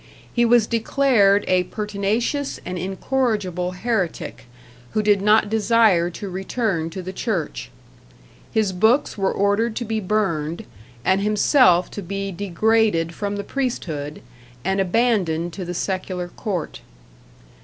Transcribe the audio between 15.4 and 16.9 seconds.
to the secular court.